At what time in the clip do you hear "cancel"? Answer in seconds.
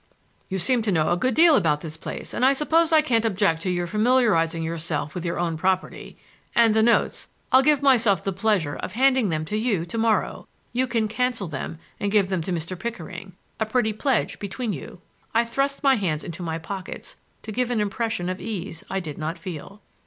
11.07-11.47